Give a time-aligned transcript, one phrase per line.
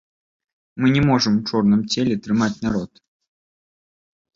[0.79, 2.91] Мы не можам у чорным целе трымаць народ.